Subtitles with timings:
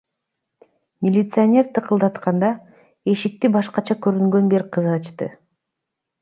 [1.07, 2.49] Милиционер тыкылдатканда,
[3.15, 5.31] эшикти башкача көрүнгөн бир кыз ачты.